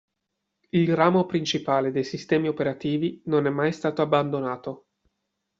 Il 0.69 0.95
ramo 0.95 1.27
principale 1.27 1.91
dei 1.91 2.03
sistemi 2.03 2.47
operativi 2.47 3.21
non 3.25 3.45
è 3.45 3.51
mai 3.51 3.71
stato 3.71 4.01
abbandonato. 4.01 4.87